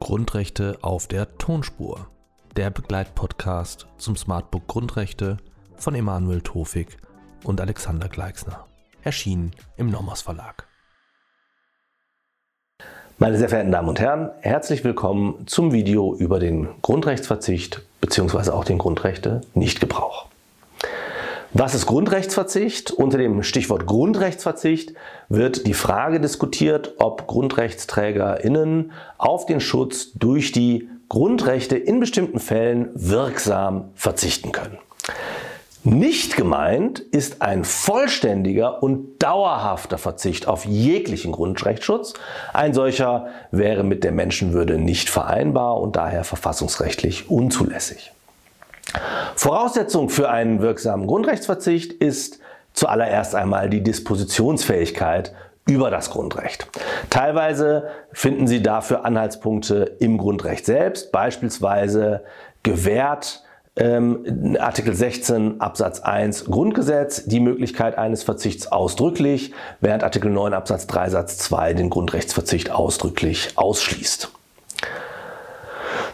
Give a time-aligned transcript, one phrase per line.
[0.00, 2.08] Grundrechte auf der Tonspur.
[2.56, 5.36] Der Begleitpodcast zum Smartbook Grundrechte
[5.76, 6.96] von Emanuel Tofik
[7.44, 8.66] und Alexander Gleixner.
[9.04, 10.66] Erschienen im Nomos Verlag.
[13.18, 18.50] Meine sehr verehrten Damen und Herren, herzlich willkommen zum Video über den Grundrechtsverzicht bzw.
[18.50, 20.30] auch den Grundrechte-Nichtgebrauch.
[21.52, 22.92] Was ist Grundrechtsverzicht?
[22.92, 24.94] Unter dem Stichwort Grundrechtsverzicht
[25.28, 32.90] wird die Frage diskutiert, ob GrundrechtsträgerInnen auf den Schutz durch die Grundrechte in bestimmten Fällen
[32.94, 34.78] wirksam verzichten können.
[35.82, 42.14] Nicht gemeint ist ein vollständiger und dauerhafter Verzicht auf jeglichen Grundrechtsschutz.
[42.52, 48.12] Ein solcher wäre mit der Menschenwürde nicht vereinbar und daher verfassungsrechtlich unzulässig.
[49.40, 52.40] Voraussetzung für einen wirksamen Grundrechtsverzicht ist
[52.74, 55.32] zuallererst einmal die Dispositionsfähigkeit
[55.66, 56.68] über das Grundrecht.
[57.08, 62.22] Teilweise finden Sie dafür Anhaltspunkte im Grundrecht selbst, beispielsweise
[62.64, 63.42] gewährt
[63.76, 70.86] ähm, Artikel 16 Absatz 1 Grundgesetz die Möglichkeit eines Verzichts ausdrücklich, während Artikel 9 Absatz
[70.86, 74.32] 3 Satz 2 den Grundrechtsverzicht ausdrücklich ausschließt.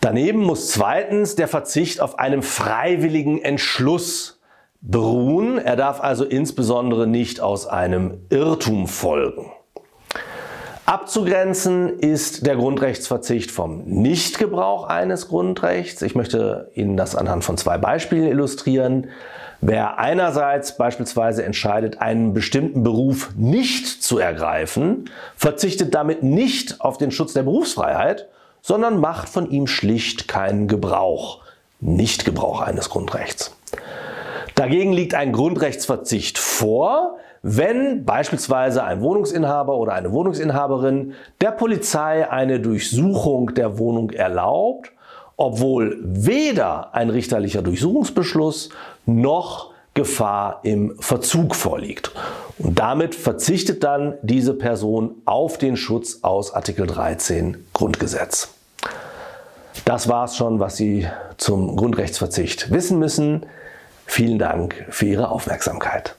[0.00, 4.40] Daneben muss zweitens der Verzicht auf einem freiwilligen Entschluss
[4.80, 5.58] beruhen.
[5.58, 9.52] Er darf also insbesondere nicht aus einem Irrtum folgen.
[10.86, 16.00] Abzugrenzen ist der Grundrechtsverzicht vom Nichtgebrauch eines Grundrechts.
[16.00, 19.08] Ich möchte Ihnen das anhand von zwei Beispielen illustrieren.
[19.60, 27.10] Wer einerseits beispielsweise entscheidet, einen bestimmten Beruf nicht zu ergreifen, verzichtet damit nicht auf den
[27.10, 28.28] Schutz der Berufsfreiheit,
[28.62, 31.40] sondern macht von ihm schlicht keinen Gebrauch,
[31.80, 33.56] nicht Gebrauch eines Grundrechts.
[34.54, 42.60] Dagegen liegt ein Grundrechtsverzicht vor, wenn beispielsweise ein Wohnungsinhaber oder eine Wohnungsinhaberin der Polizei eine
[42.60, 44.92] Durchsuchung der Wohnung erlaubt,
[45.36, 48.68] obwohl weder ein richterlicher Durchsuchungsbeschluss
[49.06, 52.10] noch Gefahr im Verzug vorliegt.
[52.58, 58.48] Und damit verzichtet dann diese Person auf den Schutz aus Artikel 13 Grundgesetz.
[59.84, 61.06] Das war es schon, was Sie
[61.36, 63.44] zum Grundrechtsverzicht wissen müssen.
[64.06, 66.16] Vielen Dank für Ihre Aufmerksamkeit.